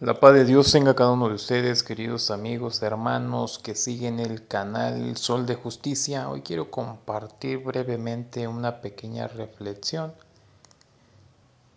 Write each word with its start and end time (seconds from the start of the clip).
La 0.00 0.20
paz 0.20 0.32
de 0.32 0.44
Dios 0.44 0.70
tenga 0.70 0.94
cada 0.94 1.10
uno 1.10 1.28
de 1.28 1.34
ustedes, 1.34 1.82
queridos 1.82 2.30
amigos, 2.30 2.80
hermanos 2.82 3.58
que 3.58 3.74
siguen 3.74 4.20
el 4.20 4.46
canal 4.46 5.16
Sol 5.16 5.44
de 5.44 5.56
Justicia. 5.56 6.28
Hoy 6.30 6.42
quiero 6.42 6.70
compartir 6.70 7.64
brevemente 7.64 8.46
una 8.46 8.80
pequeña 8.80 9.26
reflexión 9.26 10.14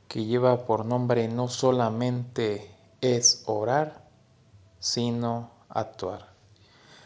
que 0.07 0.23
lleva 0.23 0.67
por 0.67 0.85
nombre 0.85 1.27
no 1.29 1.47
solamente 1.47 2.69
es 3.01 3.41
orar, 3.47 4.07
sino 4.77 5.49
actuar. 5.67 6.31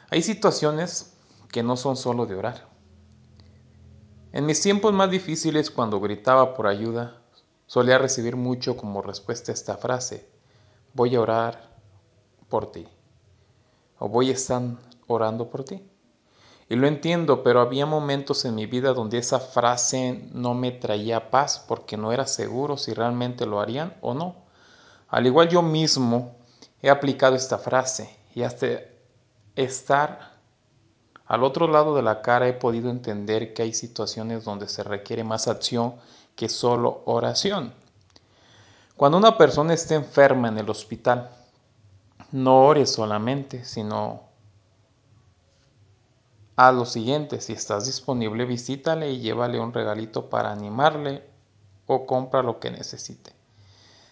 Hay 0.09 0.21
situaciones 0.21 1.13
que 1.49 1.63
no 1.63 1.77
son 1.77 1.95
solo 1.95 2.25
de 2.25 2.35
orar. 2.35 2.67
En 4.33 4.45
mis 4.45 4.59
tiempos 4.59 4.91
más 4.91 5.09
difíciles, 5.09 5.71
cuando 5.71 6.01
gritaba 6.01 6.53
por 6.55 6.67
ayuda, 6.67 7.21
solía 7.67 7.99
recibir 7.99 8.35
mucho 8.35 8.75
como 8.75 9.01
respuesta 9.01 9.53
esta 9.53 9.77
frase 9.77 10.34
voy 10.95 11.15
a 11.15 11.21
orar 11.21 11.69
por 12.49 12.71
ti. 12.71 12.87
O 13.99 14.09
voy 14.09 14.29
a 14.29 14.33
estar 14.33 14.63
orando 15.07 15.49
por 15.49 15.63
ti. 15.63 15.83
Y 16.67 16.75
lo 16.75 16.87
entiendo, 16.87 17.43
pero 17.43 17.61
había 17.61 17.85
momentos 17.85 18.43
en 18.45 18.55
mi 18.55 18.65
vida 18.65 18.93
donde 18.93 19.19
esa 19.19 19.39
frase 19.39 20.27
no 20.33 20.55
me 20.55 20.71
traía 20.71 21.29
paz 21.29 21.63
porque 21.67 21.95
no 21.95 22.11
era 22.11 22.25
seguro 22.25 22.77
si 22.77 22.93
realmente 22.93 23.45
lo 23.45 23.59
harían 23.59 23.95
o 24.01 24.15
no. 24.15 24.35
Al 25.09 25.27
igual 25.27 25.49
yo 25.49 25.61
mismo 25.61 26.35
he 26.81 26.89
aplicado 26.89 27.35
esta 27.35 27.59
frase 27.59 28.09
y 28.33 28.41
hasta 28.41 28.67
estar 29.55 30.33
al 31.27 31.43
otro 31.43 31.67
lado 31.67 31.95
de 31.95 32.01
la 32.01 32.21
cara 32.21 32.47
he 32.47 32.53
podido 32.53 32.89
entender 32.89 33.53
que 33.53 33.63
hay 33.63 33.73
situaciones 33.73 34.43
donde 34.43 34.67
se 34.67 34.83
requiere 34.83 35.23
más 35.23 35.47
acción 35.47 35.95
que 36.35 36.49
solo 36.49 37.03
oración. 37.05 37.73
Cuando 38.97 39.17
una 39.17 39.37
persona 39.37 39.73
esté 39.73 39.95
enferma 39.95 40.47
en 40.47 40.57
el 40.57 40.69
hospital, 40.69 41.29
no 42.31 42.65
ores 42.65 42.93
solamente, 42.93 43.65
sino 43.65 44.23
haz 46.55 46.73
lo 46.73 46.85
siguiente, 46.85 47.41
si 47.41 47.51
estás 47.51 47.87
disponible, 47.87 48.45
visítale 48.45 49.11
y 49.11 49.19
llévale 49.19 49.59
un 49.59 49.73
regalito 49.73 50.29
para 50.29 50.51
animarle 50.51 51.23
o 51.87 52.05
compra 52.05 52.41
lo 52.41 52.61
que 52.61 52.71
necesite. 52.71 53.33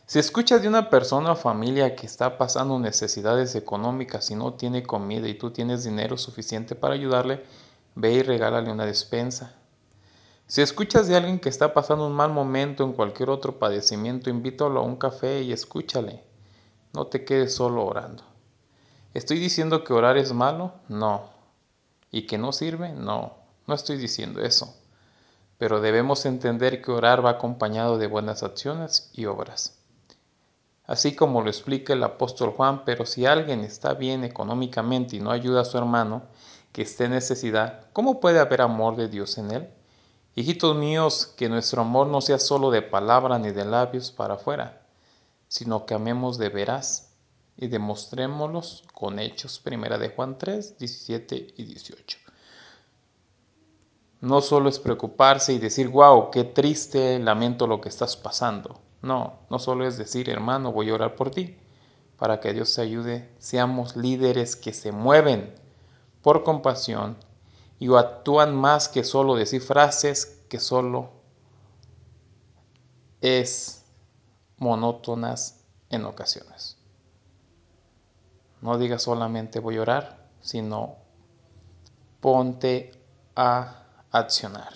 Si 0.06 0.20
escuchas 0.20 0.62
de 0.62 0.67
una 0.67 0.90
persona 0.90 1.31
o 1.31 1.36
familia 1.38 1.95
que 1.95 2.06
está 2.06 2.38
pasando 2.38 2.78
necesidades 2.78 3.56
económicas 3.56 4.30
y 4.31 4.36
no 4.36 4.56
tiene 4.56 4.84
comida 4.84 5.30
y 5.30 5.36
tú 5.36 5.52
tienes 5.52 5.86
dinero 5.86 6.18
suficiente 6.18 6.75
para 6.75 6.94
ayudarle, 6.94 7.45
ve 7.95 8.12
y 8.12 8.22
regálale 8.22 8.70
una 8.70 8.86
despensa. 8.86 9.56
Si 10.48 10.62
escuchas 10.62 11.08
de 11.08 11.16
alguien 11.16 11.40
que 11.40 11.50
está 11.50 11.74
pasando 11.74 12.06
un 12.06 12.14
mal 12.14 12.32
momento 12.32 12.84
en 12.84 12.94
cualquier 12.94 13.30
otro 13.30 13.58
padecimiento, 13.60 14.30
invítalo 14.30 14.82
a 14.82 14.84
un 14.84 14.98
café 14.98 15.42
y 15.42 15.52
escúchale. 15.52 16.24
No 16.94 17.08
te 17.08 17.26
quedes 17.26 17.56
solo 17.56 17.86
orando. 17.86 18.24
¿Estoy 19.14 19.40
diciendo 19.40 19.84
que 19.84 19.94
orar 19.94 20.18
es 20.18 20.34
malo? 20.34 20.74
No. 20.90 21.30
¿Y 22.12 22.28
que 22.28 22.38
no 22.38 22.52
sirve? 22.52 22.92
No. 22.92 23.34
No 23.66 23.74
estoy 23.74 23.98
diciendo 23.98 24.42
eso. 24.42 24.76
Pero 25.58 25.82
debemos 25.82 26.26
entender 26.26 26.82
que 26.82 26.92
orar 26.92 27.26
va 27.26 27.32
acompañado 27.32 27.98
de 27.98 28.08
buenas 28.08 28.44
acciones 28.44 29.10
y 29.14 29.26
obras. 29.26 29.80
Así 30.86 31.16
como 31.16 31.42
lo 31.42 31.50
explica 31.50 31.94
el 31.94 32.04
apóstol 32.04 32.52
Juan, 32.52 32.84
pero 32.84 33.06
si 33.06 33.26
alguien 33.26 33.62
está 33.62 33.94
bien 33.94 34.24
económicamente 34.24 35.16
y 35.16 35.20
no 35.22 35.32
ayuda 35.32 35.62
a 35.62 35.66
su 35.66 35.78
hermano 35.78 36.24
que 36.74 36.82
esté 36.82 37.06
en 37.06 37.12
necesidad, 37.12 37.88
¿cómo 37.94 38.20
puede 38.20 38.40
haber 38.40 38.62
amor 38.62 38.98
de 38.98 39.08
Dios 39.08 39.38
en 39.38 39.52
él? 39.52 39.70
Hijitos 40.36 40.76
míos, 40.76 41.31
que 41.38 41.48
nuestro 41.48 41.81
amor 41.81 42.08
no 42.08 42.20
sea 42.20 42.39
solo 42.39 42.72
de 42.72 42.81
palabra 42.81 43.38
ni 43.38 43.52
de 43.52 43.66
labios 43.66 44.12
para 44.12 44.34
afuera, 44.34 44.81
sino 45.48 45.86
que 45.86 45.94
amemos 45.94 46.40
de 46.40 46.50
veras 46.50 47.14
y 47.56 47.67
demostrémoslos 47.67 48.84
con 48.94 49.20
hechos. 49.20 49.59
Primera 49.59 50.00
de 50.00 50.09
Juan 50.09 50.40
3, 50.40 50.80
17 50.80 51.53
y 51.56 51.64
18. 51.66 52.17
No 54.22 54.41
solo 54.41 54.69
es 54.69 54.80
preocuparse 54.80 55.53
y 55.53 55.59
decir, 55.59 55.90
wow, 55.90 56.31
qué 56.31 56.44
triste, 56.44 57.19
lamento 57.19 57.68
lo 57.68 57.79
que 57.79 57.90
estás 57.90 58.18
pasando. 58.18 58.79
No, 59.03 59.41
no 59.52 59.59
solo 59.59 59.85
es 59.85 59.97
decir, 60.00 60.29
hermano, 60.29 60.72
voy 60.72 60.90
a 60.90 60.96
orar 60.96 61.16
por 61.16 61.29
ti, 61.29 61.58
para 62.18 62.40
que 62.40 62.53
Dios 62.53 62.74
te 62.74 62.81
ayude. 62.81 63.29
Seamos 63.38 63.96
líderes 63.96 64.56
que 64.56 64.74
se 64.74 64.91
mueven 64.91 65.53
por 66.24 66.44
compasión 66.44 67.18
y 67.84 67.94
actúan 67.94 68.56
más 68.56 68.88
que 68.88 69.04
solo 69.04 69.36
decir 69.36 69.62
frases 69.62 70.40
que 70.48 70.58
solo 70.58 71.10
es 73.20 73.84
monótonas 74.56 75.66
en 75.90 76.06
ocasiones. 76.06 76.78
No 78.62 78.78
digas 78.78 79.04
solamente 79.04 79.60
voy 79.60 79.76
a 79.76 79.82
orar, 79.82 80.30
sino 80.40 80.96
ponte 82.22 82.94
a 83.36 83.84
accionar. 84.12 84.72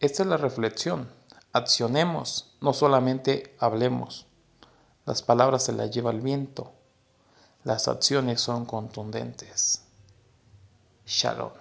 Esta 0.00 0.24
es 0.24 0.28
la 0.28 0.36
reflexión. 0.36 1.08
Accionemos, 1.52 2.56
no 2.60 2.72
solamente 2.72 3.54
hablemos. 3.60 4.26
Las 5.04 5.22
palabras 5.22 5.62
se 5.62 5.74
las 5.74 5.92
lleva 5.92 6.10
el 6.10 6.22
viento. 6.22 6.72
Las 7.62 7.86
acciones 7.86 8.40
son 8.40 8.66
contundentes. 8.66 9.85
Shalom. 11.06 11.52